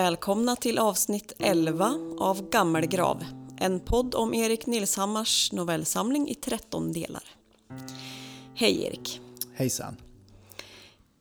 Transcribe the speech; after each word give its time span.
Välkomna 0.00 0.56
till 0.56 0.78
avsnitt 0.78 1.32
11 1.38 2.16
av 2.18 2.50
Gammelgrav. 2.50 3.24
En 3.58 3.80
podd 3.80 4.14
om 4.14 4.34
Erik 4.34 4.66
Nilshammars 4.66 5.52
novellsamling 5.52 6.28
i 6.28 6.34
13 6.34 6.92
delar. 6.92 7.22
Hej 8.54 8.84
Erik! 8.84 9.20
Hejsan! 9.54 9.96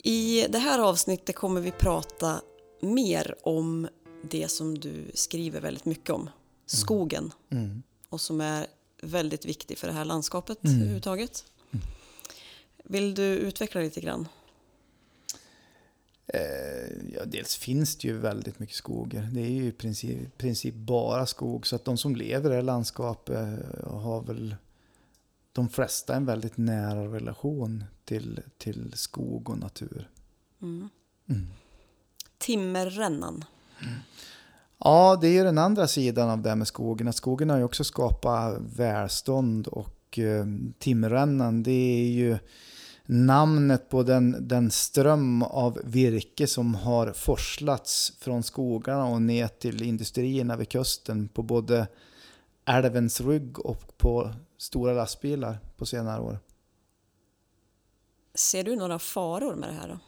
I 0.03 0.45
det 0.49 0.57
här 0.59 0.79
avsnittet 0.79 1.35
kommer 1.35 1.61
vi 1.61 1.71
prata 1.71 2.41
mer 2.81 3.35
om 3.43 3.87
det 4.29 4.51
som 4.51 4.79
du 4.79 5.11
skriver 5.13 5.61
väldigt 5.61 5.85
mycket 5.85 6.09
om. 6.09 6.29
Skogen. 6.65 7.31
Mm. 7.51 7.83
Och 8.09 8.21
som 8.21 8.41
är 8.41 8.67
väldigt 9.01 9.45
viktig 9.45 9.77
för 9.77 9.87
det 9.87 9.93
här 9.93 10.05
landskapet 10.05 10.63
Mm. 10.63 10.75
överhuvudtaget. 10.75 11.45
Vill 12.83 13.15
du 13.15 13.23
utveckla 13.23 13.81
lite 13.81 14.01
grann? 14.01 14.27
Eh, 16.33 17.13
ja, 17.13 17.25
dels 17.25 17.55
finns 17.55 17.95
det 17.95 18.07
ju 18.07 18.17
väldigt 18.17 18.59
mycket 18.59 18.75
skogar. 18.75 19.29
Det 19.31 19.41
är 19.41 19.49
ju 19.49 19.65
i 19.65 19.71
princip, 19.71 20.37
princip 20.37 20.75
bara 20.75 21.25
skog. 21.25 21.67
Så 21.67 21.75
att 21.75 21.85
de 21.85 21.97
som 21.97 22.15
lever 22.15 22.49
i 22.49 22.49
det 22.49 22.55
här 22.55 22.61
landskapet 22.61 23.35
eh, 23.35 23.91
har 23.91 24.21
väl 24.21 24.55
de 25.51 25.69
flesta 25.69 26.15
en 26.15 26.25
väldigt 26.25 26.57
nära 26.57 27.13
relation 27.13 27.83
till, 28.05 28.41
till 28.57 28.93
skog 28.95 29.49
och 29.49 29.57
natur. 29.57 30.09
Mm. 30.61 30.89
Mm. 31.29 31.47
Timmerrännan. 32.37 33.45
Ja, 34.77 35.17
det 35.21 35.27
är 35.27 35.31
ju 35.31 35.43
den 35.43 35.57
andra 35.57 35.87
sidan 35.87 36.29
av 36.29 36.41
det 36.41 36.49
här 36.49 36.55
med 36.55 36.67
skogen. 36.67 37.07
Att 37.07 37.15
skogen 37.15 37.49
har 37.49 37.57
ju 37.57 37.63
också 37.63 37.83
skapat 37.83 38.57
välstånd 38.75 39.67
och 39.67 40.19
eh, 40.19 40.45
timmerrännan 40.79 41.63
det 41.63 41.71
är 41.71 42.09
ju 42.09 42.37
namnet 43.11 43.89
på 43.89 44.03
den, 44.03 44.47
den 44.47 44.71
ström 44.71 45.43
av 45.43 45.79
virke 45.83 46.47
som 46.47 46.75
har 46.75 47.13
forslats 47.13 48.13
från 48.19 48.43
skogarna 48.43 49.05
och 49.05 49.21
ner 49.21 49.47
till 49.47 49.83
industrierna 49.83 50.55
vid 50.55 50.69
kusten 50.69 51.27
på 51.27 51.43
både 51.43 51.87
älvens 52.65 53.21
rygg 53.21 53.59
och 53.59 53.97
på 53.97 54.33
stora 54.57 54.93
lastbilar 54.93 55.59
på 55.77 55.85
senare 55.85 56.21
år. 56.21 56.39
Ser 58.33 58.63
du 58.63 58.75
några 58.75 58.99
faror 58.99 59.55
med 59.55 59.69
det 59.69 59.75
här 59.75 59.87
då? 59.87 59.99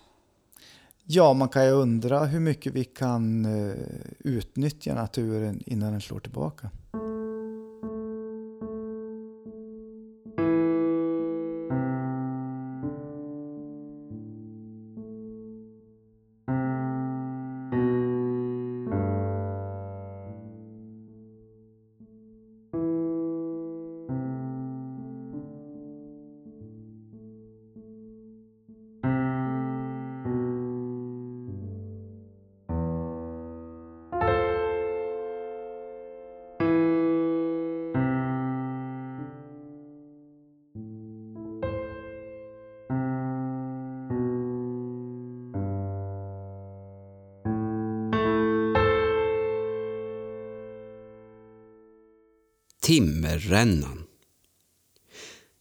Ja, 1.03 1.33
man 1.33 1.49
kan 1.49 1.65
ju 1.65 1.71
undra 1.71 2.25
hur 2.25 2.39
mycket 2.39 2.73
vi 2.73 2.83
kan 2.83 3.45
eh, 3.45 3.75
utnyttja 4.19 4.93
naturen 4.93 5.61
innan 5.65 5.91
den 5.91 6.01
slår 6.01 6.19
tillbaka. 6.19 6.69
Timmerrännan. 52.91 54.03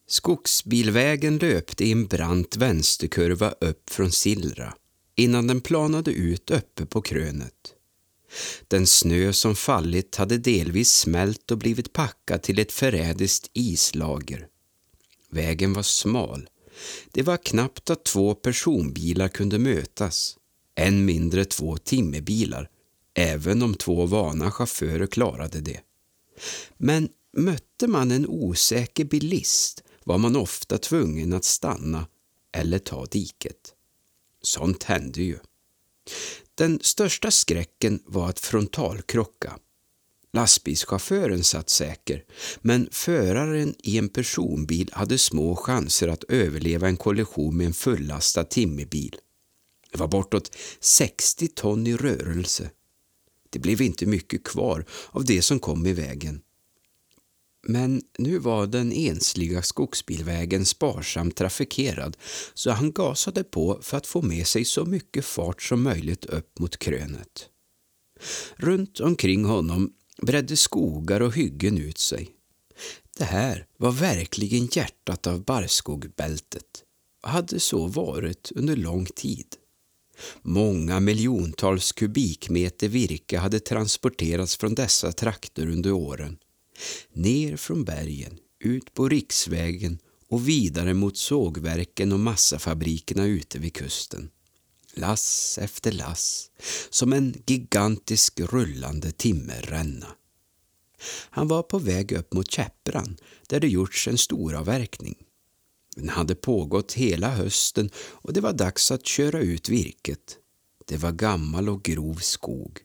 Skogsbilvägen 0.07 1.39
löpte 1.39 1.85
i 1.85 1.93
en 1.93 2.07
brant 2.07 2.57
vänsterkurva 2.57 3.51
upp 3.51 3.91
från 3.91 4.13
Sillra 4.13 4.75
innan 5.15 5.47
den 5.47 5.61
planade 5.61 6.11
ut 6.11 6.51
uppe 6.51 6.87
på 6.87 7.03
krönet. 7.03 7.75
Den 8.69 8.87
snö 8.87 9.33
som 9.33 9.57
fallit 9.57 10.17
hade 10.17 10.39
delvis 10.39 10.93
smält 10.93 11.51
och 11.51 11.59
blivit 11.59 11.93
packad 11.93 12.43
till 12.43 12.59
ett 12.59 12.73
förrädiskt 12.73 13.51
islager. 13.53 14.47
Vägen 15.31 15.73
var 15.73 15.83
smal. 15.83 16.49
Det 17.13 17.23
var 17.23 17.37
knappt 17.37 17.91
att 17.91 18.05
två 18.05 18.35
personbilar 18.35 19.29
kunde 19.29 19.59
mötas, 19.59 20.37
än 20.77 21.05
mindre 21.05 21.45
två 21.45 21.77
timmerbilar, 21.77 22.69
även 23.15 23.63
om 23.63 23.75
två 23.75 24.07
vana 24.07 24.51
chaufförer 24.51 25.07
klarade 25.07 25.61
det. 25.61 25.81
Men 26.79 27.09
mötte 27.37 27.87
man 27.87 28.11
en 28.11 28.27
osäker 28.27 29.05
bilist 29.05 29.83
var 30.05 30.19
man 30.19 30.37
ofta 30.37 30.79
tvungen 30.79 31.33
att 31.33 31.45
stanna 31.45 32.07
eller 32.53 32.79
ta 32.79 33.07
diket. 33.07 33.75
Sånt 34.43 34.83
hände 34.83 35.23
ju. 35.23 35.39
Den 36.55 36.81
största 36.83 37.31
skräcken 37.31 38.03
var 38.07 38.29
att 38.29 38.41
frontalkrocka. 38.41 39.59
Lastbilschauffören 40.33 41.45
satt 41.45 41.71
säker, 41.71 42.25
men 42.61 42.89
föraren 42.93 43.75
i 43.79 43.99
en 43.99 44.09
personbil 44.09 44.91
hade 44.93 45.19
små 45.19 45.57
chanser 45.57 46.09
att 46.09 46.25
överleva 46.25 46.89
en 46.89 46.97
kollision 46.97 47.57
med 47.57 47.67
en 47.67 47.73
fullastad 47.73 48.45
timmerbil. 48.45 49.17
Det 49.93 49.99
var 49.99 50.09
bortåt 50.09 50.57
60 50.81 51.49
ton 51.49 51.87
i 51.87 51.97
rörelse. 51.97 52.71
Det 53.51 53.59
blev 53.59 53.81
inte 53.83 54.07
mycket 54.07 54.45
kvar 54.45 54.85
av 55.11 55.25
det 55.25 55.43
som 55.43 55.61
kom 55.61 55.87
i 55.87 55.93
vägen. 55.93 56.43
Men 57.63 58.03
nu 58.19 58.39
var 58.39 58.67
den 58.67 58.93
ensliga 58.93 59.63
skogsbilvägen 59.63 60.65
sparsamt 60.65 61.37
trafikerad 61.37 62.17
så 62.55 62.71
han 62.71 62.93
gasade 62.93 63.45
på 63.45 63.79
för 63.83 63.97
att 63.97 64.07
få 64.07 64.23
med 64.23 64.47
sig 64.47 64.65
så 64.65 64.85
mycket 64.85 65.25
fart 65.25 65.63
som 65.63 65.83
möjligt 65.83 66.25
upp 66.25 66.59
mot 66.59 66.77
krönet. 66.77 67.49
Runt 68.57 69.01
omkring 69.01 69.45
honom 69.45 69.93
bredde 70.23 70.57
skogar 70.57 71.21
och 71.21 71.35
hyggen 71.35 71.79
ut 71.79 71.99
sig. 71.99 72.31
Det 73.19 73.25
här 73.25 73.67
var 73.77 73.93
verkligen 73.93 74.69
hjärtat 74.73 75.27
av 75.27 75.45
barrskogbältet 75.45 76.85
och 77.23 77.29
hade 77.29 77.61
så 77.61 77.87
varit 77.87 78.53
under 78.55 78.77
lång 78.77 79.07
tid. 79.07 79.47
Många 80.43 81.01
miljontals 81.01 81.93
kubikmeter 81.93 82.89
virke 82.89 83.39
hade 83.39 83.61
transporterats 83.61 84.57
från 84.57 84.75
dessa 84.75 85.13
trakter 85.13 85.69
under 85.69 85.93
åren. 85.93 86.39
Ner 87.13 87.57
från 87.57 87.85
bergen, 87.85 88.39
ut 88.59 88.95
på 88.95 89.09
riksvägen 89.09 89.99
och 90.29 90.49
vidare 90.49 90.95
mot 90.95 91.17
sågverken 91.17 92.13
och 92.13 92.21
massafabrikerna 92.21 93.27
ute 93.27 93.59
vid 93.59 93.75
kusten. 93.75 94.31
Lass 94.95 95.59
efter 95.59 95.93
lass, 95.93 96.51
som 96.91 97.13
en 97.13 97.35
gigantisk 97.47 98.41
rullande 98.41 99.13
timmerränna. 99.13 100.07
Han 101.31 101.49
var 101.49 101.63
på 101.63 101.79
väg 101.79 102.13
upp 102.13 102.33
mot 102.33 102.51
Käppran 102.51 103.17
där 103.49 103.61
det 103.61 103.69
gjorts 103.69 104.09
en 104.09 104.19
storavverkning. 104.19 105.15
Den 105.97 106.09
hade 106.09 106.35
pågått 106.35 106.93
hela 106.93 107.31
hösten 107.31 107.91
och 107.97 108.33
det 108.33 108.41
var 108.41 108.53
dags 108.53 108.91
att 108.91 109.07
köra 109.07 109.41
ut 109.41 109.69
virket. 109.69 110.37
Det 110.87 110.97
var 110.97 111.13
gammal 111.13 111.69
och 111.69 111.83
grov 111.83 112.15
skog. 112.15 112.79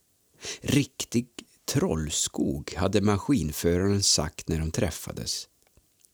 Riktig 0.61 1.34
trollskog 1.65 2.73
hade 2.73 3.01
maskinföraren 3.01 4.03
sagt 4.03 4.47
när 4.47 4.59
de 4.59 4.71
träffades. 4.71 5.47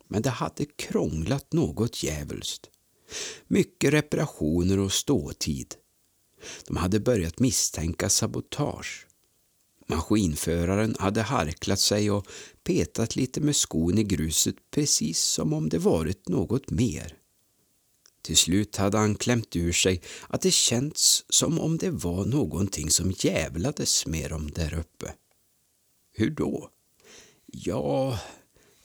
Men 0.07 0.21
det 0.21 0.29
hade 0.29 0.65
krånglat 0.65 1.53
något 1.53 2.03
djävulskt. 2.03 2.69
Mycket 3.47 3.93
reparationer 3.93 4.79
och 4.79 4.93
ståtid. 4.93 5.75
De 6.67 6.77
hade 6.77 6.99
börjat 6.99 7.39
misstänka 7.39 8.09
sabotage. 8.09 9.07
Maskinföraren 9.87 10.95
hade 10.99 11.21
harklat 11.21 11.79
sig 11.79 12.11
och 12.11 12.27
petat 12.63 13.15
lite 13.15 13.41
med 13.41 13.55
skon 13.55 13.97
i 13.97 14.03
gruset 14.03 14.55
precis 14.71 15.19
som 15.19 15.53
om 15.53 15.69
det 15.69 15.77
varit 15.77 16.29
något 16.29 16.69
mer. 16.69 17.17
Till 18.21 18.37
slut 18.37 18.75
hade 18.75 18.97
han 18.97 19.15
klämt 19.15 19.55
ur 19.55 19.71
sig 19.71 20.01
att 20.27 20.41
det 20.41 20.51
känts 20.51 21.25
som 21.29 21.59
om 21.59 21.77
det 21.77 21.89
var 21.91 22.25
någonting 22.25 22.89
som 22.89 23.13
jävlades 23.17 24.05
med 24.05 24.29
dem 24.29 24.51
där 24.51 24.73
uppe. 24.73 25.13
Hur 26.21 26.29
då? 26.29 26.69
Ja, 27.45 28.19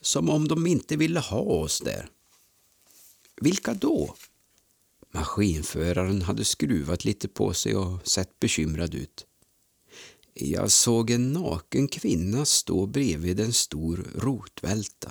som 0.00 0.30
om 0.30 0.48
de 0.48 0.66
inte 0.66 0.96
ville 0.96 1.20
ha 1.20 1.40
oss 1.40 1.80
där. 1.80 2.10
Vilka 3.40 3.74
då? 3.74 4.14
Maskinföraren 5.10 6.22
hade 6.22 6.44
skruvat 6.44 7.04
lite 7.04 7.28
på 7.28 7.54
sig 7.54 7.76
och 7.76 8.08
sett 8.08 8.40
bekymrad 8.40 8.94
ut. 8.94 9.26
Jag 10.34 10.70
såg 10.70 11.10
en 11.10 11.32
naken 11.32 11.88
kvinna 11.88 12.44
stå 12.44 12.86
bredvid 12.86 13.40
en 13.40 13.52
stor 13.52 14.06
rotvälta. 14.14 15.10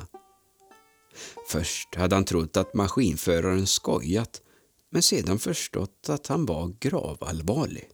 Först 1.50 1.96
hade 1.96 2.16
han 2.16 2.26
trott 2.26 2.58
att 2.58 2.74
maskinföraren 2.74 3.68
skojat 3.68 4.42
men 4.90 5.02
sedan 5.02 5.40
förstått 5.40 6.10
att 6.10 6.28
han 6.28 6.46
var 6.46 6.76
gravallvarlig. 6.80 7.90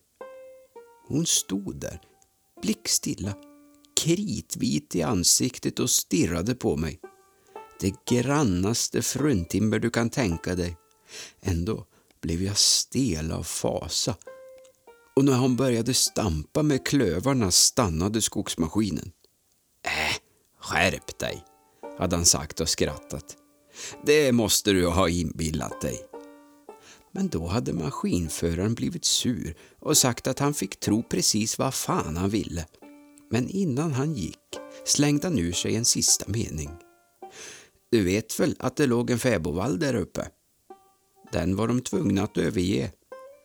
Hon 1.08 1.26
stod 1.26 1.76
där, 1.76 2.02
blickstilla, 2.62 3.36
kritvit 4.02 4.96
i 4.96 5.02
ansiktet 5.02 5.80
och 5.80 5.90
stirrade 5.90 6.56
på 6.56 6.78
mig. 6.78 7.00
Det 7.80 7.96
grannaste 8.06 9.02
fruntimmer 9.02 9.80
du 9.80 9.90
kan 9.90 10.10
tänka 10.10 10.56
dig. 10.56 10.78
Ändå 11.42 11.86
blev 12.22 12.44
jag 12.44 12.58
stel 12.58 13.32
av 13.32 13.44
fasa. 13.44 14.16
Och 15.16 15.26
när 15.26 15.38
hon 15.38 15.56
började 15.56 15.94
stampa 15.94 16.64
med 16.64 16.86
klövarna 16.86 17.52
stannade 17.52 18.22
skogsmaskinen. 18.22 19.12
Äh, 19.86 20.16
skärp 20.60 21.20
dig, 21.20 21.44
hade 22.00 22.16
han 22.16 22.26
sagt 22.26 22.60
och 22.60 22.70
skrattat. 22.70 23.38
Det 24.06 24.32
måste 24.32 24.72
du 24.72 24.88
ha 24.88 25.10
inbillat 25.10 25.82
dig. 25.82 26.02
Men 27.12 27.30
då 27.30 27.48
hade 27.48 27.74
maskinföraren 27.74 28.74
blivit 28.74 29.06
sur 29.06 29.56
och 29.80 29.98
sagt 29.98 30.28
att 30.28 30.40
han 30.40 30.54
fick 30.54 30.80
tro 30.80 31.04
precis 31.04 31.58
vad 31.60 31.74
fan 31.74 32.18
han 32.18 32.30
ville. 32.30 32.66
Men 33.32 33.50
innan 33.50 33.92
han 33.92 34.14
gick 34.14 34.38
slängde 34.86 35.28
han 35.28 35.40
ur 35.40 35.52
sig 35.52 35.76
en 35.76 35.86
sista 35.86 36.26
mening. 36.28 36.70
Du 37.92 38.04
vet 38.04 38.40
väl 38.40 38.56
att 38.60 38.76
det 38.76 38.86
låg 38.86 39.10
en 39.10 39.20
fäbodvall 39.20 39.80
där 39.80 39.96
uppe? 39.96 40.28
Den 41.32 41.56
var 41.56 41.68
de 41.68 41.82
tvungna 41.82 42.24
att 42.24 42.38
överge. 42.38 42.92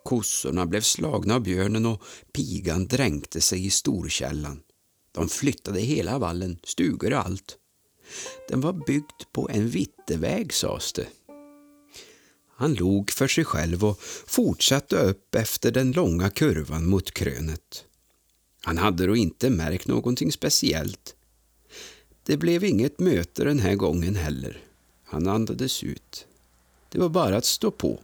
Kossorna 0.05 0.67
blev 0.67 0.81
slagna 0.81 1.35
av 1.35 1.41
björnen 1.41 1.87
och 1.87 2.03
pigan 2.33 2.87
dränkte 2.87 3.41
sig 3.41 3.67
i 3.67 3.71
storkällan. 3.71 4.63
De 5.13 5.29
flyttade 5.29 5.81
hela 5.81 6.19
vallen, 6.19 6.59
stugor 6.65 7.13
och 7.13 7.27
allt. 7.27 7.57
Den 8.49 8.61
var 8.61 8.73
byggd 8.73 9.23
på 9.33 9.49
en 9.53 9.69
vitteväg, 9.69 10.53
sades 10.53 10.93
det. 10.93 11.07
Han 12.57 12.75
log 12.75 13.11
för 13.11 13.29
sig 13.29 13.45
själv 13.45 13.85
och 13.85 14.01
fortsatte 14.27 14.97
upp 14.97 15.35
efter 15.35 15.73
den 15.73 15.93
långa 15.93 16.31
kurvan 16.31 16.87
mot 16.87 17.11
krönet. 17.11 17.85
Han 18.67 18.79
hade 18.79 19.07
då 19.07 19.17
inte 19.17 19.51
märkt 19.51 19.89
någonting 19.89 20.33
speciellt. 20.33 21.15
Det 22.23 22.37
blev 22.37 22.65
inget 22.65 23.01
möte 23.01 23.45
den 23.45 23.59
här 23.59 23.75
gången 23.75 24.17
heller. 24.17 24.61
Han 25.05 25.29
andades 25.29 25.83
ut. 25.83 26.27
Det 26.93 26.99
var 26.99 27.09
bara 27.09 27.37
att 27.37 27.45
stå 27.45 27.71
på. 27.71 28.01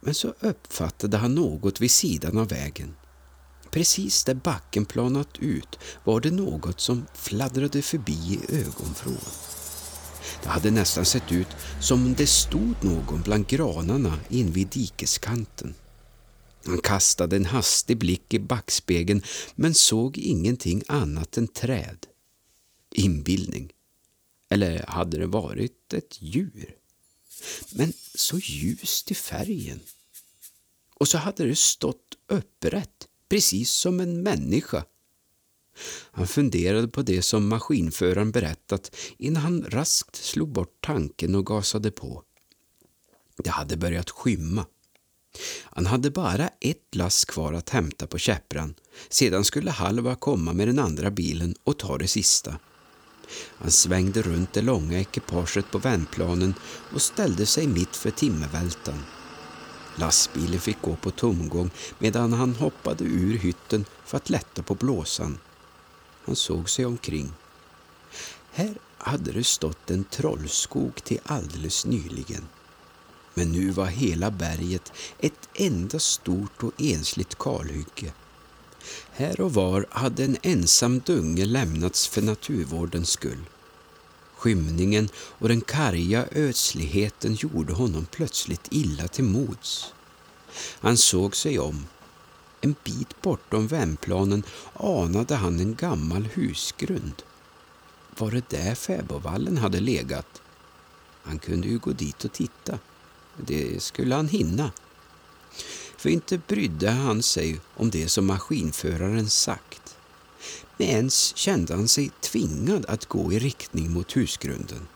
Men 0.00 0.14
så 0.14 0.34
uppfattade 0.40 1.16
han 1.16 1.34
något 1.34 1.80
vid 1.80 1.90
sidan 1.90 2.38
av 2.38 2.48
vägen. 2.48 2.96
Precis 3.70 4.24
där 4.24 4.34
backen 4.34 4.84
planat 4.84 5.38
ut 5.38 5.78
var 6.04 6.20
det 6.20 6.30
något 6.30 6.80
som 6.80 7.06
fladdrade 7.14 7.82
förbi 7.82 8.40
i 8.48 8.54
ögonvrån. 8.56 9.32
Det 10.42 10.48
hade 10.48 10.70
nästan 10.70 11.04
sett 11.04 11.32
ut 11.32 11.56
som 11.80 12.06
om 12.06 12.14
det 12.14 12.26
stod 12.26 12.74
någon 12.80 13.22
bland 13.22 13.46
granarna 13.46 14.18
invid 14.28 14.68
dikeskanten. 14.68 15.74
Han 16.64 16.78
kastade 16.78 17.36
en 17.36 17.44
hastig 17.44 17.98
blick 17.98 18.34
i 18.34 18.38
backspegeln 18.38 19.22
men 19.54 19.74
såg 19.74 20.18
ingenting 20.18 20.82
annat 20.88 21.36
än 21.36 21.48
träd. 21.48 22.06
Inbildning. 22.94 23.72
Eller 24.48 24.86
hade 24.88 25.18
det 25.18 25.26
varit 25.26 25.92
ett 25.92 26.22
djur? 26.22 26.76
Men 27.72 27.92
så 28.14 28.38
ljust 28.38 29.10
i 29.10 29.14
färgen. 29.14 29.80
Och 30.94 31.08
så 31.08 31.18
hade 31.18 31.46
det 31.46 31.56
stått 31.56 32.16
upprätt, 32.26 33.08
precis 33.28 33.70
som 33.70 34.00
en 34.00 34.22
människa. 34.22 34.84
Han 36.10 36.26
funderade 36.26 36.88
på 36.88 37.02
det 37.02 37.22
som 37.22 37.48
maskinföraren 37.48 38.30
berättat 38.30 38.96
innan 39.18 39.42
han 39.42 39.70
raskt 39.70 40.16
slog 40.16 40.52
bort 40.52 40.76
tanken 40.80 41.34
och 41.34 41.46
gasade 41.46 41.90
på. 41.90 42.22
Det 43.36 43.50
hade 43.50 43.76
börjat 43.76 44.10
skymma. 44.10 44.66
Han 45.64 45.86
hade 45.86 46.10
bara 46.10 46.50
ett 46.60 46.94
lass 46.94 47.24
kvar 47.24 47.52
att 47.52 47.70
hämta 47.70 48.06
på 48.06 48.18
käppran. 48.18 48.74
Sedan 49.08 49.44
skulle 49.44 49.70
Halva 49.70 50.14
komma 50.14 50.52
med 50.52 50.68
den 50.68 50.78
andra 50.78 51.10
bilen 51.10 51.54
och 51.64 51.78
ta 51.78 51.98
det 51.98 52.08
sista. 52.08 52.56
Han 53.56 53.70
svängde 53.70 54.22
runt 54.22 54.52
det 54.52 54.62
långa 54.62 55.00
ekipaget 55.00 55.70
på 55.70 55.78
vändplanen 55.78 56.54
och 56.94 57.02
ställde 57.02 57.46
sig 57.46 57.66
mitt 57.66 57.96
för 57.96 58.10
timmervältan. 58.10 59.04
Lastbilen 59.96 60.60
fick 60.60 60.82
gå 60.82 60.96
på 60.96 61.10
tomgång 61.10 61.70
medan 61.98 62.32
han 62.32 62.54
hoppade 62.54 63.04
ur 63.04 63.38
hytten 63.38 63.84
för 64.04 64.16
att 64.16 64.30
lätta 64.30 64.62
på 64.62 64.74
blåsan. 64.74 65.38
Han 66.24 66.36
såg 66.36 66.70
sig 66.70 66.84
omkring. 66.84 67.32
Här 68.52 68.74
hade 68.98 69.32
det 69.32 69.44
stått 69.44 69.90
en 69.90 70.04
trollskog 70.04 71.04
till 71.04 71.20
alldeles 71.24 71.86
nyligen. 71.86 72.48
Men 73.34 73.52
nu 73.52 73.70
var 73.70 73.86
hela 73.86 74.30
berget 74.30 74.92
ett 75.18 75.48
enda 75.54 75.98
stort 75.98 76.62
och 76.62 76.72
ensligt 76.78 77.38
kalhygge. 77.38 78.12
Här 79.10 79.40
och 79.40 79.54
var 79.54 79.86
hade 79.90 80.24
en 80.24 80.36
ensam 80.42 81.00
dunge 81.00 81.44
lämnats 81.44 82.08
för 82.08 82.22
naturvårdens 82.22 83.10
skull. 83.10 83.44
Skymningen 84.36 85.08
och 85.14 85.48
den 85.48 85.60
karga 85.60 86.26
ödsligheten 86.32 87.34
gjorde 87.34 87.72
honom 87.72 88.06
plötsligt 88.10 88.68
illa 88.70 89.08
till 89.08 89.24
mods. 89.24 89.94
Han 90.80 90.96
såg 90.96 91.36
sig 91.36 91.58
om. 91.58 91.86
En 92.60 92.74
bit 92.84 93.22
bortom 93.22 93.66
vändplanen 93.66 94.42
anade 94.74 95.34
han 95.34 95.60
en 95.60 95.74
gammal 95.74 96.28
husgrund. 96.34 97.22
Var 98.18 98.30
det 98.30 98.48
där 98.48 98.74
fäbodvallen 98.74 99.58
hade 99.58 99.80
legat? 99.80 100.42
Han 101.22 101.38
kunde 101.38 101.68
ju 101.68 101.78
gå 101.78 101.90
dit 101.90 102.24
och 102.24 102.32
titta. 102.32 102.78
Det 103.36 103.82
skulle 103.82 104.14
han 104.14 104.28
hinna. 104.28 104.70
För 105.96 106.10
inte 106.10 106.38
brydde 106.38 106.90
han 106.90 107.22
sig 107.22 107.60
om 107.74 107.90
det 107.90 108.08
som 108.08 108.26
maskinföraren 108.26 109.30
sagt. 109.30 109.96
Men 110.76 110.88
ens 110.88 111.36
kände 111.36 111.74
han 111.74 111.88
sig 111.88 112.10
tvingad 112.20 112.86
att 112.86 113.06
gå 113.06 113.32
i 113.32 113.38
riktning 113.38 113.90
mot 113.90 114.16
husgrunden. 114.16 114.88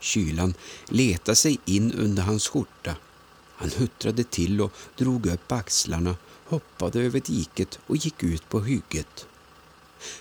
Kylan 0.00 0.54
letade 0.88 1.36
sig 1.36 1.58
in 1.64 1.92
under 1.92 2.22
hans 2.22 2.48
skjorta. 2.48 2.96
Han 3.56 3.70
huttrade 3.70 4.24
till 4.24 4.60
och 4.60 4.72
drog 4.96 5.26
upp 5.26 5.52
axlarna, 5.52 6.16
hoppade 6.44 7.00
över 7.00 7.20
diket 7.20 7.78
och 7.86 7.96
gick 7.96 8.22
ut 8.22 8.48
på 8.48 8.60
hygget. 8.60 9.26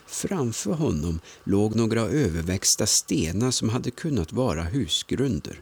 Framför 0.06 0.74
honom 0.74 1.19
låg 1.44 1.76
några 1.76 2.02
överväxta 2.02 2.86
stenar 2.86 3.52
som 3.52 3.69
hade 3.69 3.92
kunnat 3.92 4.33
vara 4.33 4.64
husgrunder 4.64 5.62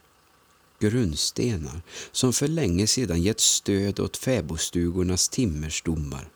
grundstenar 0.79 1.81
som 2.11 2.33
för 2.33 2.47
länge 2.47 2.87
sedan 2.87 3.21
gett 3.21 3.39
stöd 3.39 3.99
åt 3.99 4.17
fäbodstugornas 4.17 5.29
timmerstommar. 5.29 6.29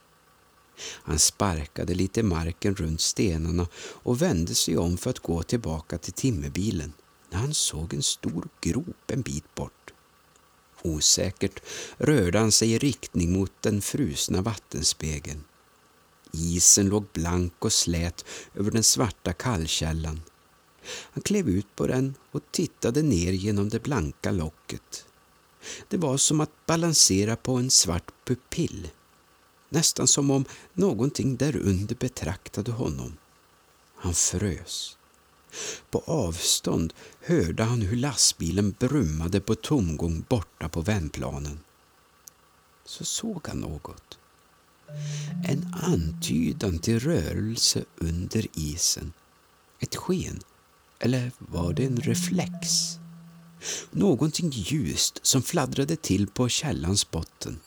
Han 0.87 1.19
sparkade 1.19 1.93
lite 1.93 2.23
marken 2.23 2.75
runt 2.75 3.01
stenarna 3.01 3.67
och 3.77 4.21
vände 4.21 4.55
sig 4.55 4.77
om 4.77 4.97
för 4.97 5.09
att 5.09 5.19
gå 5.19 5.43
tillbaka 5.43 5.97
till 5.97 6.13
timmerbilen 6.13 6.93
när 7.29 7.39
han 7.39 7.53
såg 7.53 7.93
en 7.93 8.03
stor 8.03 8.47
grop 8.61 9.11
en 9.11 9.21
bit 9.21 9.55
bort. 9.55 9.93
Osäkert 10.81 11.61
rörde 11.97 12.39
han 12.39 12.51
sig 12.51 12.71
i 12.71 12.77
riktning 12.77 13.33
mot 13.33 13.51
den 13.61 13.81
frusna 13.81 14.41
vattenspegeln. 14.41 15.43
Isen 16.33 16.89
låg 16.89 17.05
blank 17.13 17.53
och 17.59 17.73
slät 17.73 18.25
över 18.55 18.71
den 18.71 18.83
svarta 18.83 19.33
kallkällan 19.33 20.21
han 20.85 21.23
klev 21.23 21.49
ut 21.49 21.75
på 21.75 21.87
den 21.87 22.15
och 22.31 22.41
tittade 22.51 23.01
ner 23.01 23.31
genom 23.31 23.69
det 23.69 23.83
blanka 23.83 24.31
locket. 24.31 25.05
Det 25.87 25.97
var 25.97 26.17
som 26.17 26.41
att 26.41 26.65
balansera 26.65 27.35
på 27.35 27.55
en 27.55 27.71
svart 27.71 28.11
pupill. 28.25 28.89
Nästan 29.69 30.07
som 30.07 30.31
om 30.31 30.45
någonting 30.73 31.37
därunder 31.37 31.95
betraktade 31.95 32.71
honom. 32.71 33.17
Han 33.95 34.13
frös. 34.13 34.97
På 35.89 36.03
avstånd 36.05 36.93
hörde 37.21 37.63
han 37.63 37.81
hur 37.81 37.97
lastbilen 37.97 38.75
brummade 38.79 39.41
på 39.41 39.55
tomgång 39.55 40.25
borta 40.29 40.69
på 40.69 40.81
vändplanen. 40.81 41.59
Så 42.85 43.05
såg 43.05 43.47
han 43.47 43.59
något. 43.59 44.17
En 45.47 45.75
antydan 45.81 46.79
till 46.79 46.99
rörelse 46.99 47.85
under 47.97 48.47
isen. 48.53 49.13
Ett 49.79 49.95
sken 49.95 50.39
eller 51.01 51.31
var 51.37 51.73
det 51.73 51.85
en 51.85 51.97
reflex? 51.97 52.97
Någonting 53.91 54.51
ljust 54.51 55.19
som 55.21 55.41
fladdrade 55.41 55.95
till 55.95 56.27
på 56.27 56.49
källans 56.49 57.11
botten. 57.11 57.59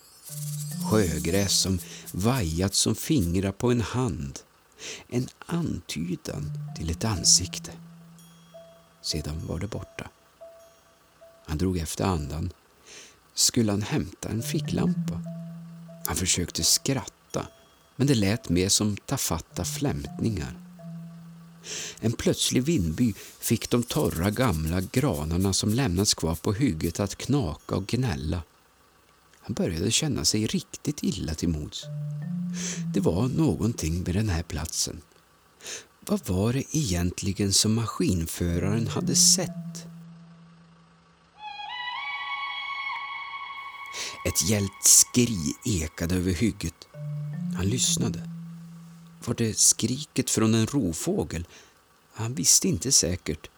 Sjögräs 0.90 1.60
som 1.60 1.78
vajat 2.12 2.74
som 2.74 2.94
fingrar 2.94 3.52
på 3.52 3.70
en 3.70 3.80
hand. 3.80 4.38
En 5.08 5.28
antydan 5.46 6.52
till 6.76 6.90
ett 6.90 7.04
ansikte. 7.04 7.72
Sedan 9.02 9.46
var 9.46 9.58
det 9.58 9.66
borta. 9.66 10.10
Han 11.46 11.58
drog 11.58 11.78
efter 11.78 12.04
andan. 12.04 12.52
Skulle 13.34 13.72
han 13.72 13.82
hämta 13.82 14.28
en 14.28 14.42
ficklampa? 14.42 15.20
Han 16.06 16.16
försökte 16.16 16.64
skratta, 16.64 17.46
men 17.96 18.06
det 18.06 18.14
lät 18.14 18.48
mer 18.48 18.68
som 18.68 18.96
tafatta 18.96 19.64
flämtningar. 19.64 20.63
En 22.00 22.12
plötslig 22.12 22.62
vindby 22.62 23.14
fick 23.40 23.70
de 23.70 23.82
torra 23.82 24.30
gamla 24.30 24.80
granarna 24.80 25.52
som 25.52 25.74
lämnats 25.74 26.14
kvar 26.14 26.34
på 26.34 26.52
hygget 26.52 27.00
att 27.00 27.16
knaka 27.16 27.76
och 27.76 27.86
gnälla. 27.86 28.42
Han 29.40 29.54
började 29.54 29.90
känna 29.90 30.24
sig 30.24 30.46
riktigt 30.46 31.02
illa 31.02 31.34
till 31.34 31.48
mods. 31.48 31.84
Det 32.94 33.00
var 33.00 33.28
någonting 33.28 34.02
med 34.02 34.14
den 34.14 34.28
här 34.28 34.42
platsen. 34.42 35.00
Vad 36.00 36.28
var 36.28 36.52
det 36.52 36.76
egentligen 36.76 37.52
som 37.52 37.74
maskinföraren 37.74 38.86
hade 38.86 39.16
sett? 39.16 39.86
Ett 44.26 44.50
gällt 44.50 44.84
skri 44.84 45.54
ekade 45.64 46.14
över 46.14 46.32
hygget. 46.32 46.88
Han 47.56 47.66
lyssnade. 47.66 48.33
Var 49.26 49.34
det 49.34 49.58
skriket 49.58 50.30
från 50.30 50.54
en 50.54 50.66
rovfågel? 50.66 51.46
Han 52.12 52.34
visste 52.34 52.68
inte 52.68 52.92
säkert. 52.92 53.50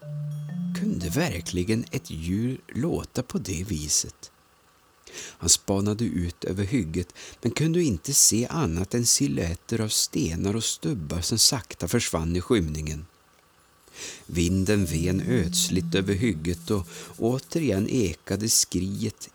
Kunde 0.81 1.09
verkligen 1.09 1.85
ett 1.91 2.11
djur 2.11 2.61
låta 2.69 3.23
på 3.23 3.39
det 3.39 3.65
viset? 3.65 4.31
Han 5.19 5.49
spanade 5.49 6.05
ut 6.05 6.45
över 6.45 6.65
hygget 6.65 7.09
men 7.43 7.53
kunde 7.53 7.83
inte 7.83 8.15
se 8.15 8.47
annat 8.51 8.95
än 8.95 9.07
silhuetter 9.07 9.81
av 9.81 9.89
stenar 9.89 10.57
och 10.57 10.65
stubbar 10.65 11.21
som 11.21 11.39
sakta 11.39 11.89
försvann 11.89 12.37
i 12.37 12.41
skymningen. 12.41 13.07
Vinden 14.27 14.87
ven 14.87 15.23
ödsligt 15.29 15.95
över 15.95 16.15
hygget 16.15 16.71
och 16.71 16.87
återigen 17.19 17.89
ekade 17.89 18.49
skriet 18.49 19.31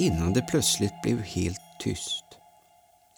innan 0.00 0.32
det 0.32 0.46
plötsligt 0.50 1.02
blev 1.02 1.18
helt 1.20 1.60
tyst. 1.80 2.24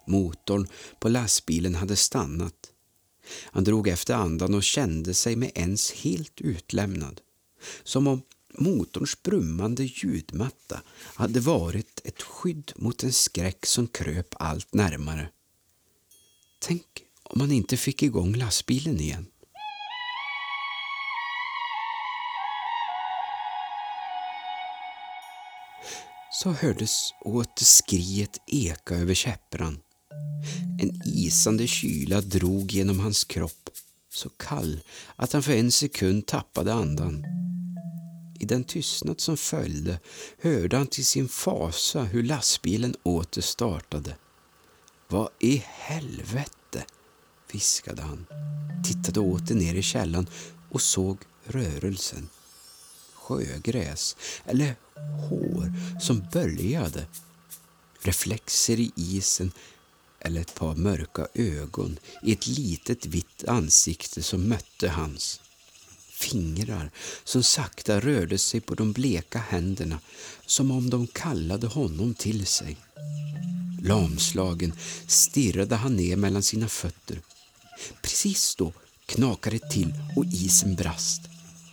Motorn 0.06 0.68
på 0.98 1.08
lastbilen 1.08 1.74
hade 1.74 1.96
stannat. 1.96 2.72
Han 3.44 3.64
drog 3.64 3.88
efter 3.88 4.14
andan 4.14 4.54
och 4.54 4.62
kände 4.62 5.14
sig 5.14 5.36
med 5.36 5.50
ens 5.54 5.92
helt 5.92 6.40
utlämnad. 6.40 7.20
Som 7.84 8.06
om 8.06 8.22
motorns 8.58 9.22
brummande 9.22 9.84
ljudmatta 9.84 10.82
hade 10.98 11.40
varit 11.40 12.00
ett 12.04 12.22
skydd 12.22 12.72
mot 12.76 13.02
en 13.02 13.12
skräck 13.12 13.66
som 13.66 13.86
kröp 13.86 14.34
allt 14.38 14.74
närmare. 14.74 15.30
Tänk 16.58 16.86
om 17.22 17.38
man 17.38 17.52
inte 17.52 17.76
fick 17.76 18.02
igång 18.02 18.34
lastbilen 18.34 19.00
igen. 19.00 19.26
Så 26.42 26.50
hördes 26.50 27.12
åter 27.20 27.64
skriet 27.64 28.40
eka 28.46 28.94
över 28.94 29.14
käppran. 29.14 29.80
En 30.78 31.02
isande 31.04 31.66
kyla 31.66 32.20
drog 32.20 32.72
genom 32.72 33.00
hans 33.00 33.24
kropp, 33.24 33.70
så 34.10 34.28
kall 34.28 34.80
att 35.16 35.32
han 35.32 35.42
för 35.42 35.52
en 35.52 35.72
sekund 35.72 36.26
tappade 36.26 36.74
andan. 36.74 37.24
I 38.40 38.44
den 38.44 38.64
tystnad 38.64 39.20
som 39.20 39.36
följde 39.36 40.00
hörde 40.38 40.76
han 40.76 40.86
till 40.86 41.06
sin 41.06 41.28
fasa 41.28 42.02
hur 42.02 42.22
lastbilen 42.22 42.94
åter 43.02 43.42
startade. 43.42 44.16
Vad 45.08 45.28
i 45.38 45.62
helvete? 45.66 46.84
viskade 47.52 48.02
han, 48.02 48.26
tittade 48.84 49.20
åter 49.20 49.54
ner 49.54 49.74
i 49.74 49.82
källan 49.82 50.26
och 50.70 50.82
såg 50.82 51.18
rörelsen. 51.44 52.28
Sjögräs, 53.14 54.16
eller 54.44 54.74
hår 55.28 55.72
som 56.00 56.26
böljade. 56.32 57.06
Reflexer 58.00 58.80
i 58.80 58.92
isen 58.96 59.52
eller 60.26 60.40
ett 60.40 60.54
par 60.54 60.74
mörka 60.74 61.26
ögon 61.34 61.98
i 62.22 62.32
ett 62.32 62.46
litet 62.46 63.06
vitt 63.06 63.44
ansikte 63.48 64.22
som 64.22 64.48
mötte 64.48 64.88
hans. 64.88 65.40
Fingrar 66.10 66.90
som 67.24 67.42
sakta 67.42 68.00
rörde 68.00 68.38
sig 68.38 68.60
på 68.60 68.74
de 68.74 68.92
bleka 68.92 69.38
händerna 69.38 69.98
som 70.46 70.70
om 70.70 70.90
de 70.90 71.06
kallade 71.06 71.66
honom 71.66 72.14
till 72.14 72.46
sig. 72.46 72.76
Lamslagen 73.82 74.72
stirrade 75.06 75.76
han 75.76 75.96
ner 75.96 76.16
mellan 76.16 76.42
sina 76.42 76.68
fötter. 76.68 77.20
Precis 78.02 78.56
då 78.56 78.72
knakade 79.06 79.58
det 79.58 79.70
till 79.70 79.94
och 80.16 80.24
isen 80.24 80.74
brast. 80.74 81.20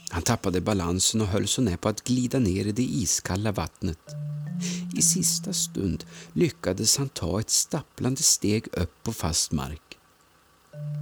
Han 0.10 0.22
tappade 0.22 0.62
balansen 0.62 1.22
och 1.22 1.28
höll 1.28 1.48
så 1.48 1.62
nära 1.62 1.78
på 1.78 1.90
att 1.90 2.04
glida 2.04 2.40
ner 2.40 2.66
i 2.66 2.72
det 2.72 2.84
iskalla 2.84 3.52
vattnet. 3.52 4.00
I 4.96 5.02
sista 5.02 5.54
stund 5.54 6.06
lyckades 6.34 6.98
han 6.98 7.10
ta 7.10 7.40
ett 7.40 7.50
stapplande 7.50 8.24
steg 8.24 8.68
upp 8.72 9.04
på 9.04 9.14
fast 9.14 9.52
mark. 9.52 9.98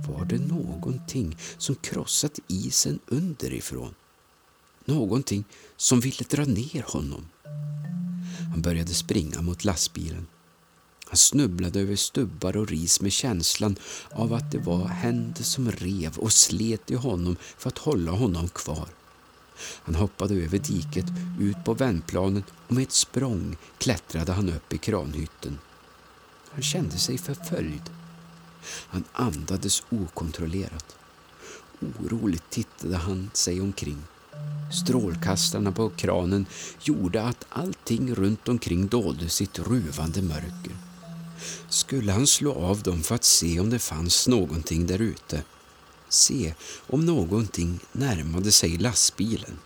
Var 0.07 0.25
det 0.25 0.37
någonting 0.37 1.37
som 1.57 1.75
krossat 1.75 2.39
isen 2.47 2.99
underifrån? 3.07 3.95
Någonting 4.85 5.43
som 5.77 5.99
ville 5.99 6.25
dra 6.29 6.45
ner 6.45 6.83
honom? 6.87 7.27
Han 8.51 8.61
började 8.61 8.93
springa 8.93 9.41
mot 9.41 9.65
lastbilen. 9.65 10.27
Han 11.05 11.17
snubblade 11.17 11.79
över 11.79 11.95
stubbar 11.95 12.57
och 12.57 12.67
ris 12.67 13.01
med 13.01 13.11
känslan 13.11 13.75
av 14.11 14.33
att 14.33 14.51
det 14.51 14.59
var 14.59 14.87
händer 14.87 15.43
som 15.43 15.71
rev 15.71 16.17
och 16.17 16.33
slet 16.33 16.91
i 16.91 16.95
honom 16.95 17.35
för 17.57 17.69
att 17.69 17.77
hålla 17.77 18.11
honom 18.11 18.49
kvar. 18.49 18.89
Han 19.83 19.95
hoppade 19.95 20.35
över 20.35 20.57
diket 20.57 21.05
ut 21.39 21.63
på 21.65 21.73
vändplanen 21.73 22.43
och 22.67 22.73
med 22.73 22.83
ett 22.83 22.91
språng 22.91 23.57
klättrade 23.77 24.31
han 24.31 24.49
upp 24.49 24.73
i 24.73 24.77
kranhytten. 24.77 25.59
Han 26.51 26.61
kände 26.61 26.97
sig 26.97 27.17
förföljd. 27.17 27.89
Han 28.87 29.03
andades 29.13 29.83
okontrollerat. 29.89 30.95
Oroligt 31.99 32.49
tittade 32.49 32.97
han 32.97 33.29
sig 33.33 33.61
omkring. 33.61 34.03
Strålkastarna 34.71 35.71
på 35.71 35.89
kranen 35.89 36.45
gjorde 36.81 37.23
att 37.23 37.45
allting 37.49 38.15
runt 38.15 38.47
omkring 38.47 38.87
dolde 38.87 39.29
sitt 39.29 39.59
ruvande 39.59 40.21
mörker. 40.21 40.75
Skulle 41.69 42.11
han 42.11 42.27
slå 42.27 42.53
av 42.53 42.81
dem 42.81 43.03
för 43.03 43.15
att 43.15 43.23
se 43.23 43.59
om 43.59 43.69
det 43.69 43.79
fanns 43.79 44.27
någonting 44.27 44.87
där 44.87 45.01
ute? 45.01 45.43
Se 46.11 46.53
om 46.87 47.05
någonting 47.05 47.79
närmade 47.91 48.51
sig 48.51 48.77
lastbilen? 48.77 49.59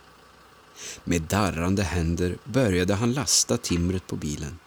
Med 1.04 1.22
darrande 1.22 1.82
händer 1.82 2.38
började 2.44 2.94
han 2.94 3.12
lasta 3.12 3.56
timret 3.56 4.06
på 4.06 4.16
bilen. 4.16 4.58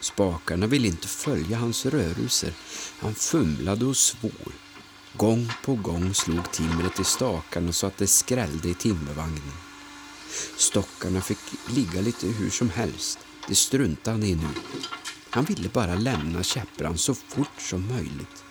Spakarna 0.00 0.66
ville 0.66 0.88
inte 0.88 1.08
följa 1.08 1.58
hans 1.58 1.86
rörelser. 1.86 2.52
Han 3.00 3.14
fumlade 3.14 3.84
och 3.84 3.96
svor. 3.96 4.52
Gång 5.16 5.52
på 5.64 5.74
gång 5.74 6.14
slog 6.14 6.52
timret 6.52 7.00
i 7.00 7.04
stakarna 7.04 7.72
så 7.72 7.86
att 7.86 7.98
det 7.98 8.06
skrällde 8.06 8.68
i 8.68 8.74
timmervagnen. 8.74 9.52
Stockarna 10.56 11.20
fick 11.20 11.38
ligga 11.68 12.00
lite 12.00 12.26
hur 12.26 12.50
som 12.50 12.70
helst. 12.70 13.18
Det 13.48 13.54
struntade 13.54 14.10
han 14.10 14.22
i 14.22 14.34
nu. 14.34 14.48
Han 15.30 15.44
ville 15.44 15.68
bara 15.68 15.94
lämna 15.94 16.42
käppran 16.42 16.98
så 16.98 17.14
fort 17.14 17.60
som 17.60 17.88
möjligt. 17.88 18.41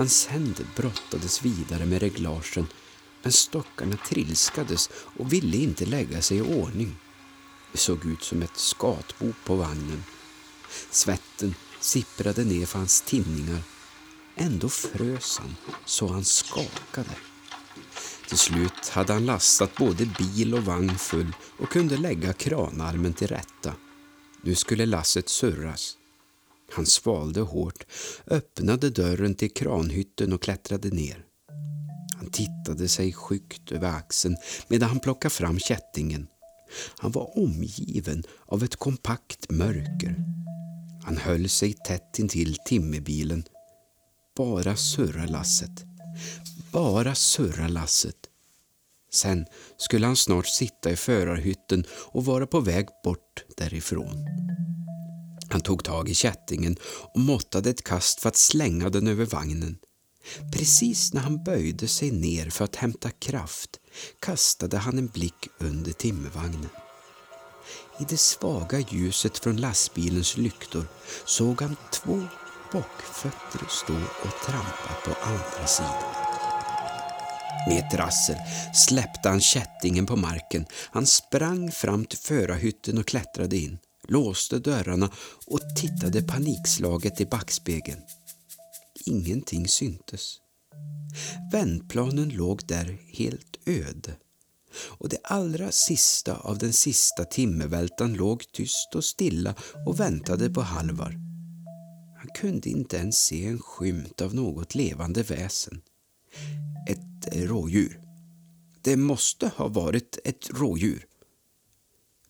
Hans 0.00 0.26
händer 0.26 0.66
brottades 0.76 1.42
vidare 1.42 1.86
med 1.86 2.02
reglagen 2.02 2.66
men 3.22 3.32
stockarna 3.32 3.96
trilskades 3.96 4.90
och 4.92 5.32
ville 5.32 5.56
inte 5.56 5.86
lägga 5.86 6.22
sig 6.22 6.36
i 6.36 6.40
ordning. 6.40 6.96
Det 7.72 7.78
såg 7.78 8.06
ut 8.06 8.22
som 8.22 8.42
ett 8.42 8.56
skatbo 8.56 9.32
på 9.44 9.54
vagnen. 9.54 10.04
Svetten 10.90 11.54
sipprade 11.80 12.44
ner 12.44 12.66
för 12.66 12.78
hans 12.78 13.02
tinningar. 13.02 13.62
Ändå 14.36 14.68
frös 14.68 15.38
han 15.38 15.56
så 15.84 16.08
han 16.08 16.24
skakade. 16.24 17.16
Till 18.28 18.38
slut 18.38 18.88
hade 18.88 19.12
han 19.12 19.26
lastat 19.26 19.76
både 19.76 20.06
bil 20.06 20.54
och 20.54 20.64
vagn 20.64 20.98
full 20.98 21.32
och 21.58 21.68
kunde 21.68 21.96
lägga 21.96 22.32
kranarmen 22.32 23.12
till 23.12 23.28
rätta. 23.28 23.74
Nu 24.42 24.54
skulle 24.54 24.86
lasset 24.86 25.28
surras. 25.28 25.96
Han 26.70 26.86
svalde 26.86 27.40
hårt, 27.40 27.86
öppnade 28.26 28.90
dörren 28.90 29.34
till 29.34 29.54
kranhytten 29.54 30.32
och 30.32 30.42
klättrade 30.42 30.88
ner. 30.88 31.24
Han 32.16 32.30
tittade 32.30 32.88
sig 32.88 33.12
skyggt 33.12 33.72
över 33.72 33.88
axeln 33.88 34.36
medan 34.68 34.88
han 34.88 35.00
plockade 35.00 35.34
fram 35.34 35.58
kättingen. 35.58 36.26
Han 36.98 37.12
var 37.12 37.38
omgiven 37.38 38.22
av 38.46 38.64
ett 38.64 38.76
kompakt 38.76 39.50
mörker. 39.50 40.16
Han 41.04 41.16
höll 41.16 41.48
sig 41.48 41.72
tätt 41.72 42.18
intill 42.18 42.56
timmerbilen. 42.66 43.44
Bara 44.36 44.76
surra 44.76 45.26
lasset. 45.26 45.84
Bara 46.72 47.14
surra 47.14 47.68
lasset. 47.68 48.16
Sen 49.12 49.46
skulle 49.76 50.06
han 50.06 50.16
snart 50.16 50.46
sitta 50.46 50.90
i 50.90 50.96
förarhytten 50.96 51.84
och 51.92 52.24
vara 52.24 52.46
på 52.46 52.60
väg 52.60 52.86
bort 53.04 53.44
därifrån. 53.56 54.26
Han 55.50 55.60
tog 55.60 55.84
tag 55.84 56.08
i 56.08 56.14
kättingen 56.14 56.76
och 57.14 57.20
måttade 57.20 57.70
ett 57.70 57.84
kast 57.84 58.20
för 58.20 58.28
att 58.28 58.36
slänga 58.36 58.90
den 58.90 59.06
över 59.06 59.26
vagnen. 59.26 59.78
Precis 60.52 61.12
när 61.12 61.20
han 61.20 61.44
böjde 61.44 61.88
sig 61.88 62.10
ner 62.10 62.50
för 62.50 62.64
att 62.64 62.76
hämta 62.76 63.10
kraft 63.10 63.70
kastade 64.20 64.78
han 64.78 64.98
en 64.98 65.06
blick 65.06 65.48
under 65.58 65.92
timmervagnen. 65.92 66.68
I 68.00 68.04
det 68.08 68.16
svaga 68.16 68.78
ljuset 68.78 69.38
från 69.38 69.56
lastbilens 69.56 70.36
lyktor 70.36 70.84
såg 71.24 71.62
han 71.62 71.76
två 71.92 72.22
bockfötter 72.72 73.66
stå 73.68 73.94
och 73.94 74.46
trampa 74.46 74.94
på 75.04 75.14
andra 75.22 75.66
sidan. 75.66 76.02
Med 77.68 77.78
ett 77.78 77.94
rassel 77.94 78.36
släppte 78.74 79.28
han 79.28 79.40
kättingen 79.40 80.06
på 80.06 80.16
marken. 80.16 80.66
Han 80.90 81.06
sprang 81.06 81.72
fram 81.72 82.04
till 82.04 82.18
förarhytten 82.18 82.98
och 82.98 83.06
klättrade 83.06 83.56
in, 83.56 83.78
låste 84.10 84.58
dörrarna 84.58 85.10
och 85.46 85.60
tittade 85.76 86.22
panikslaget 86.22 87.20
i 87.20 87.26
backspegeln. 87.26 88.00
Ingenting 89.06 89.68
syntes. 89.68 90.36
Vändplanen 91.52 92.28
låg 92.28 92.66
där 92.66 92.98
helt 93.12 93.56
öde 93.66 94.16
och 94.98 95.08
det 95.08 95.18
allra 95.24 95.72
sista 95.72 96.36
av 96.36 96.58
den 96.58 96.72
sista 96.72 97.24
timmervältan 97.24 98.14
låg 98.14 98.52
tyst 98.52 98.94
och 98.94 99.04
stilla 99.04 99.54
och 99.86 100.00
väntade 100.00 100.50
på 100.50 100.60
Halvar. 100.60 101.16
Han 102.18 102.28
kunde 102.34 102.68
inte 102.68 102.96
ens 102.96 103.18
se 103.18 103.46
en 103.46 103.58
skymt 103.58 104.20
av 104.20 104.34
något 104.34 104.74
levande 104.74 105.22
väsen. 105.22 105.82
Ett 106.88 107.36
rådjur. 107.36 108.00
Det 108.82 108.96
måste 108.96 109.50
ha 109.56 109.68
varit 109.68 110.18
ett 110.24 110.50
rådjur. 110.50 111.06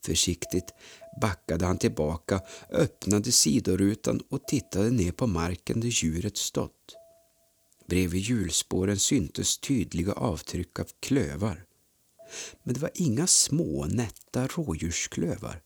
Försiktigt 0.04 0.74
backade 1.20 1.66
han 1.66 1.78
tillbaka, 1.78 2.40
öppnade 2.70 3.32
sidorutan 3.32 4.20
och 4.28 4.46
tittade 4.46 4.90
ner 4.90 5.12
på 5.12 5.26
marken 5.26 5.80
där 5.80 5.88
djuret 5.88 6.36
stått. 6.36 6.96
Bredvid 7.86 8.20
hjulspåren 8.20 8.98
syntes 8.98 9.58
tydliga 9.58 10.12
avtryck 10.12 10.78
av 10.78 10.86
klövar. 11.00 11.64
Men 12.62 12.74
det 12.74 12.80
var 12.80 12.90
inga 12.94 13.26
små 13.26 13.86
nätta 13.86 14.46
rådjursklövar. 14.46 15.62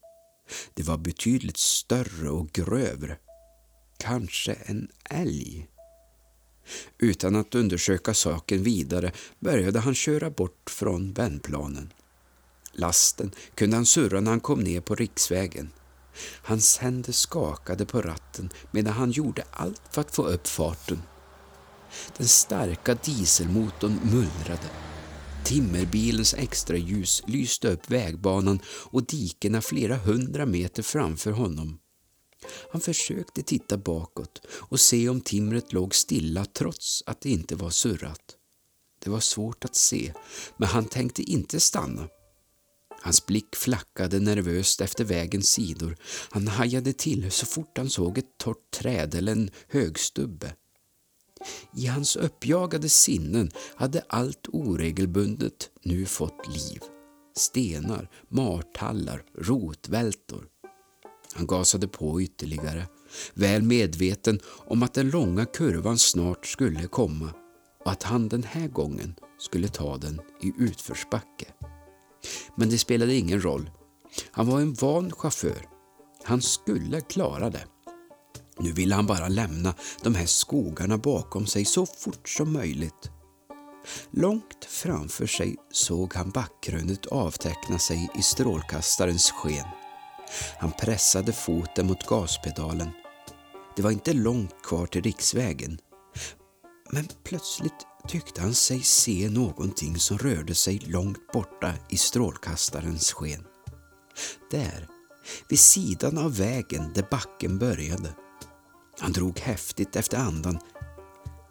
Det 0.75 0.83
var 0.83 0.99
betydligt 0.99 1.57
större 1.57 2.31
och 2.31 2.51
grövre. 2.51 3.19
Kanske 3.99 4.53
en 4.53 4.89
älg. 5.11 5.69
Utan 6.99 7.37
att 7.37 7.55
undersöka 7.55 8.15
saken 8.15 8.63
vidare 8.63 9.13
började 9.41 9.79
han 9.81 9.95
köra 9.95 10.31
bort 10.31 10.71
från 10.71 11.13
vändplanen. 11.13 11.93
Lasten 12.75 13.31
kunde 13.55 13.77
han 13.77 13.87
surra 13.87 14.21
när 14.21 14.31
han 14.31 14.41
kom 14.41 14.61
ner 14.61 14.81
på 14.81 14.95
riksvägen. 14.95 15.71
Hans 16.43 16.79
händer 16.79 17.13
skakade 17.13 17.87
på 17.87 18.03
ratten 18.03 18.51
medan 18.71 18.93
han 18.93 19.11
gjorde 19.11 19.45
allt 19.51 19.83
för 19.91 20.01
att 20.01 20.15
få 20.15 20.23
upp 20.23 20.49
farten. 20.49 21.03
Den 22.17 22.29
starka 22.29 22.95
dieselmotorn 22.95 24.01
mullrade. 24.03 24.71
Timmerbilens 25.45 26.35
extraljus 26.35 27.23
lyste 27.27 27.69
upp 27.69 27.91
vägbanan 27.91 28.61
och 28.67 29.07
dikena 29.07 29.61
flera 29.61 29.97
hundra 29.97 30.47
meter 30.47 30.83
framför 30.83 31.31
honom. 31.31 31.79
Han 32.73 32.81
försökte 32.81 33.43
titta 33.43 33.77
bakåt 33.77 34.47
och 34.51 34.81
se 34.81 35.09
om 35.09 35.21
timret 35.21 35.73
låg 35.73 35.95
stilla 35.95 36.45
trots 36.45 37.03
att 37.07 37.21
det 37.21 37.31
inte 37.31 37.55
var 37.55 37.71
surrat. 37.71 38.37
Det 39.05 39.11
var 39.11 39.21
svårt 39.21 39.65
att 39.65 39.77
se, 39.77 40.13
men 40.57 40.69
han 40.69 40.85
tänkte 40.85 41.23
inte 41.23 41.61
stanna. 41.61 42.09
Hans 43.05 43.27
blick 43.27 43.57
flackade 43.57 44.21
nervöst 44.21 44.81
efter 44.81 45.05
vägens 45.05 45.51
sidor. 45.51 45.97
Han 46.31 46.49
hajade 46.49 46.93
till 46.93 47.31
så 47.31 47.47
fort 47.47 47.79
han 47.79 47.91
såg 47.91 48.19
ett 48.19 48.39
torrt 48.39 48.71
träd 48.71 49.15
eller 49.15 49.33
en 49.33 49.51
högstubbe. 49.69 50.55
I 51.77 51.87
hans 51.87 52.17
uppjagade 52.17 52.89
sinnen 52.89 53.51
hade 53.77 54.05
allt 54.09 54.49
oregelbundet 54.49 55.71
nu 55.83 56.07
fått 56.07 56.49
liv. 56.49 56.81
Stenar, 57.37 58.11
martallar, 58.29 59.23
rotvältor. 59.39 60.45
Han 61.35 61.47
gasade 61.47 61.89
på 61.89 62.23
ytterligare, 62.23 62.87
väl 63.35 63.63
medveten 63.63 64.41
om 64.47 64.83
att 64.83 64.95
den 64.95 65.11
långa 65.11 65.45
kurvan 65.45 65.99
snart 65.99 66.47
skulle 66.47 66.87
komma 66.87 67.31
och 67.85 67.91
att 67.91 68.03
han 68.03 68.29
den 68.29 68.43
här 68.43 68.69
gången 68.69 69.15
skulle 69.39 69.69
ta 69.69 69.97
den 69.97 70.21
i 70.43 70.53
utförsbacke. 70.59 71.47
Men 72.55 72.69
det 72.69 72.79
spelade 72.79 73.15
ingen 73.15 73.43
roll. 73.43 73.71
Han 74.31 74.47
var 74.47 74.61
en 74.61 74.75
van 74.75 75.13
chaufför. 75.13 75.69
Han 76.25 76.43
skulle 76.43 77.01
klara 77.01 77.51
det. 77.51 77.65
Nu 78.59 78.73
ville 78.73 78.95
han 78.95 79.07
bara 79.07 79.29
lämna 79.29 79.75
de 80.03 80.15
här 80.15 80.27
skogarna 80.27 80.99
bakom 80.99 81.47
sig 81.47 81.65
så 81.65 81.87
fort 81.87 82.29
som 82.29 82.53
möjligt. 82.53 83.11
Långt 84.11 84.65
framför 84.69 85.27
sig 85.27 85.57
såg 85.71 86.15
han 86.15 86.31
backkrönet 86.31 87.07
avteckna 87.07 87.79
sig 87.79 88.11
i 88.19 88.23
strålkastarens 88.23 89.31
sken. 89.31 89.67
Han 90.59 90.73
pressade 90.73 91.33
foten 91.33 91.87
mot 91.87 92.07
gaspedalen. 92.07 92.91
Det 93.77 93.83
var 93.83 93.91
inte 93.91 94.13
långt 94.13 94.63
kvar 94.63 94.87
till 94.87 95.03
riksvägen. 95.03 95.79
Men 96.91 97.09
plötsligt 97.25 97.87
tyckte 98.09 98.41
han 98.41 98.55
sig 98.55 98.83
se 98.83 99.29
någonting 99.31 99.99
som 99.99 100.19
rörde 100.19 100.55
sig 100.55 100.79
långt 100.79 101.33
borta 101.33 101.73
i 101.89 101.97
strålkastarens 101.97 103.13
sken. 103.13 103.45
Där, 104.51 104.89
vid 105.49 105.59
sidan 105.59 106.19
av 106.19 106.37
vägen 106.37 106.93
där 106.95 107.07
backen 107.11 107.59
började. 107.59 108.15
Han 108.99 109.13
drog 109.13 109.39
häftigt 109.39 109.97
efter 109.97 110.19
andan. 110.19 110.59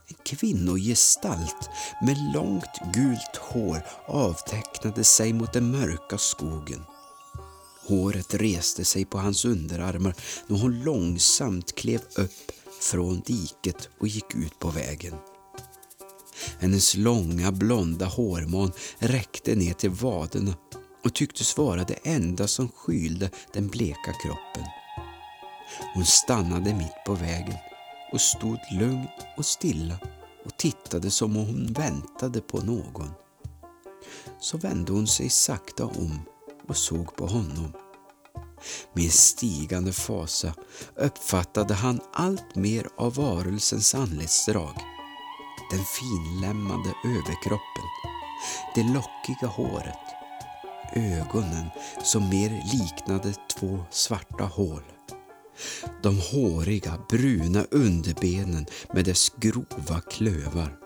En 0.08 0.16
kvinnogestalt 0.26 1.70
med 2.02 2.18
långt 2.34 2.94
gult 2.94 3.36
hår 3.36 3.86
avtecknade 4.08 5.04
sig 5.04 5.34
mot 5.34 5.54
den 5.54 5.72
mörka 5.72 6.18
skogen. 6.18 6.84
Håret 7.88 8.34
reste 8.34 8.86
sig 8.86 9.06
på 9.06 9.18
hans 9.18 9.46
underarmar 9.46 10.16
när 10.48 10.60
hon 10.60 10.84
långsamt 10.84 11.76
klev 11.76 12.02
upp 12.16 12.52
från 12.82 13.22
diket 13.26 13.90
och 14.00 14.08
gick 14.08 14.36
ut 14.36 14.60
på 14.60 14.70
vägen. 14.70 15.14
Hennes 16.60 16.96
långa 16.96 17.52
blonda 17.52 18.06
hårmån 18.06 18.72
räckte 19.00 19.56
ner 19.56 19.74
till 19.74 19.90
vaderna 19.90 20.54
och 21.04 21.14
tycktes 21.14 21.58
vara 21.58 21.84
det 21.84 22.00
enda 22.04 22.48
som 22.48 22.70
skylde 22.70 23.30
den 23.54 23.68
bleka 23.68 24.14
kroppen. 24.24 24.64
Hon 25.94 26.06
stannade 26.06 26.74
mitt 26.74 27.04
på 27.06 27.14
vägen 27.14 27.58
och 28.12 28.22
stod 28.22 28.60
lugn 28.72 29.08
och 29.38 29.46
stilla 29.46 30.00
och 30.46 30.58
tittade 30.58 31.12
som 31.12 31.38
om 31.38 31.46
hon 31.46 31.74
väntade 31.74 32.42
på 32.42 32.58
någon. 32.58 33.12
Så 34.40 34.58
vände 34.58 34.92
hon 34.92 35.08
sig 35.08 35.30
sakta 35.30 35.86
om 35.86 36.20
och 36.68 36.78
såg 36.78 37.16
på 37.16 37.28
honom. 37.28 37.74
Med 38.94 39.12
stigande 39.12 39.94
fasa 39.94 40.54
uppfattade 40.96 41.74
han 41.74 42.00
allt 42.14 42.56
mer 42.56 42.88
av 42.98 43.16
varelsens 43.16 43.96
anletsdrag. 43.96 44.93
Den 45.72 45.84
finlämmade 45.86 46.94
överkroppen, 47.06 47.84
det 48.76 48.84
lockiga 48.84 49.48
håret, 49.48 50.00
ögonen 50.96 51.70
som 52.04 52.30
mer 52.30 52.50
liknade 52.74 53.34
två 53.60 53.86
svarta 53.90 54.44
hål. 54.44 54.84
De 56.04 56.20
håriga, 56.20 57.00
bruna 57.10 57.66
underbenen 57.72 58.66
med 58.94 59.06
dess 59.06 59.30
grova 59.30 60.02
klövar. 60.02 60.78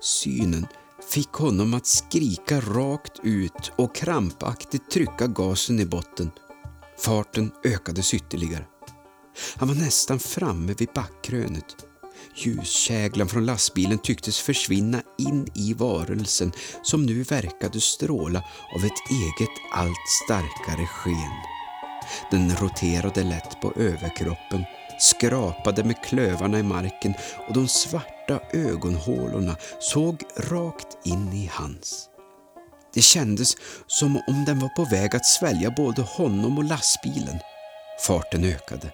Synen 0.00 0.66
fick 1.10 1.32
honom 1.32 1.74
att 1.74 1.86
skrika 1.86 2.60
rakt 2.60 3.20
ut 3.22 3.72
och 3.76 3.94
krampaktigt 3.94 4.90
trycka 4.90 5.26
gasen 5.26 5.80
i 5.80 5.86
botten. 5.86 6.30
Farten 6.98 7.52
ökades 7.64 8.14
ytterligare. 8.14 8.66
Han 9.56 9.68
var 9.68 9.74
nästan 9.74 10.18
framme 10.18 10.74
vid 10.78 10.88
backkrönet. 10.94 11.76
Ljuskäglan 12.34 13.28
från 13.28 13.46
lastbilen 13.46 13.98
tycktes 13.98 14.40
försvinna 14.40 15.02
in 15.18 15.46
i 15.54 15.74
varelsen 15.74 16.52
som 16.82 17.06
nu 17.06 17.22
verkade 17.22 17.80
stråla 17.80 18.44
av 18.74 18.84
ett 18.84 19.10
eget 19.10 19.56
allt 19.72 20.08
starkare 20.24 20.86
sken. 20.86 21.60
Den 22.30 22.56
roterade 22.56 23.22
lätt 23.22 23.60
på 23.60 23.72
överkroppen, 23.76 24.64
skrapade 24.98 25.84
med 25.84 26.04
klövarna 26.04 26.58
i 26.58 26.62
marken 26.62 27.14
och 27.48 27.54
de 27.54 27.68
svarta 27.68 28.40
ögonhålorna 28.52 29.56
såg 29.80 30.22
rakt 30.36 31.06
in 31.06 31.32
i 31.32 31.50
hans. 31.52 32.06
Det 32.94 33.02
kändes 33.02 33.56
som 33.86 34.16
om 34.26 34.44
den 34.44 34.58
var 34.58 34.68
på 34.68 34.84
väg 34.84 35.16
att 35.16 35.26
svälja 35.26 35.70
både 35.70 36.02
honom 36.02 36.58
och 36.58 36.64
lastbilen. 36.64 37.38
Farten 38.06 38.44
ökade. 38.44 38.92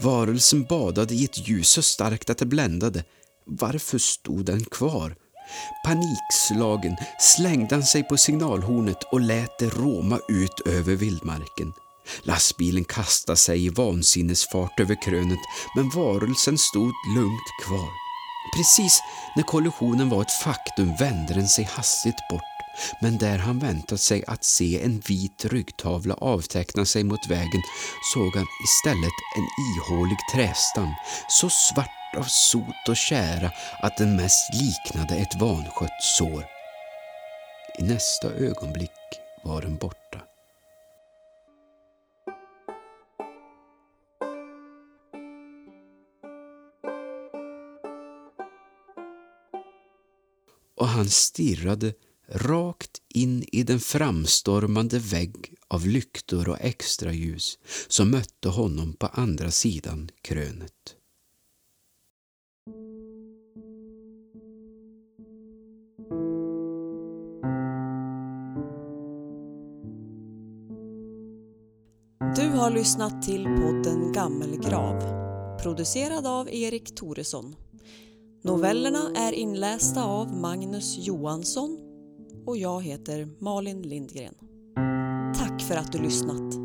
Varelsen 0.00 0.64
badade 0.64 1.14
i 1.14 1.24
ett 1.24 1.48
ljus 1.48 1.68
så 1.68 1.82
starkt 1.82 2.30
att 2.30 2.38
det 2.38 2.46
bländade. 2.46 3.04
Varför 3.46 3.98
stod 3.98 4.44
den 4.44 4.64
kvar? 4.64 5.16
Panikslagen 5.84 6.96
slängde 7.18 7.74
han 7.74 7.84
sig 7.84 8.02
på 8.02 8.16
signalhornet 8.16 9.02
och 9.12 9.20
lät 9.20 9.58
det 9.58 9.68
råma 9.68 10.18
ut 10.28 10.60
över 10.66 10.94
vildmarken. 10.94 11.72
Lastbilen 12.22 12.84
kastade 12.84 13.36
sig 13.36 13.64
i 13.64 13.68
vansinnesfart 13.68 14.80
över 14.80 15.02
krönet 15.02 15.38
men 15.76 15.90
varelsen 15.90 16.58
stod 16.58 16.92
lugnt 17.16 17.66
kvar. 17.66 17.90
Precis 18.56 19.00
när 19.36 19.42
kollisionen 19.42 20.08
var 20.08 20.22
ett 20.22 20.42
faktum 20.42 20.96
vände 20.96 21.34
den 21.34 21.48
sig 21.48 21.64
hastigt 21.64 22.28
bort 22.30 22.53
men 23.00 23.18
där 23.18 23.38
han 23.38 23.58
väntat 23.58 24.00
sig 24.00 24.24
att 24.26 24.44
se 24.44 24.82
en 24.82 25.00
vit 25.00 25.44
ryggtavla 25.44 26.14
avteckna 26.14 26.84
sig 26.84 27.04
mot 27.04 27.30
vägen 27.30 27.62
såg 28.14 28.36
han 28.36 28.46
istället 28.64 29.18
en 29.36 29.46
ihålig 29.68 30.18
trästam, 30.34 30.94
så 31.28 31.50
svart 31.50 32.16
av 32.16 32.24
sot 32.24 32.88
och 32.88 32.96
kära 32.96 33.50
att 33.82 33.96
den 33.96 34.16
mest 34.16 34.54
liknade 34.54 35.14
ett 35.14 35.40
vanskött 35.40 36.02
sår. 36.02 36.44
I 37.78 37.82
nästa 37.82 38.28
ögonblick 38.28 38.90
var 39.44 39.62
den 39.62 39.76
borta. 39.76 40.20
Och 50.76 50.88
han 50.88 51.08
stirrade 51.08 51.92
rakt 52.34 53.02
in 53.08 53.44
i 53.52 53.62
den 53.62 53.80
framstormande 53.80 54.98
vägg 54.98 55.54
av 55.68 55.86
lyktor 55.86 56.48
och 56.48 56.60
extraljus 56.60 57.58
som 57.88 58.10
mötte 58.10 58.48
honom 58.48 58.92
på 58.92 59.06
andra 59.06 59.50
sidan 59.50 60.10
krönet. 60.22 60.96
Du 72.36 72.48
har 72.48 72.70
lyssnat 72.70 73.22
till 73.22 73.44
podden 73.44 74.12
Gammelgrav, 74.12 74.98
producerad 75.62 76.26
av 76.26 76.48
Erik 76.48 76.94
Toresson. 76.94 77.56
Novellerna 78.42 79.10
är 79.16 79.32
inlästa 79.32 80.04
av 80.04 80.36
Magnus 80.36 80.96
Johansson 80.98 81.83
och 82.46 82.56
jag 82.56 82.82
heter 82.82 83.28
Malin 83.38 83.82
Lindgren. 83.82 84.34
Tack 85.38 85.62
för 85.62 85.76
att 85.76 85.92
du 85.92 85.98
lyssnat! 85.98 86.63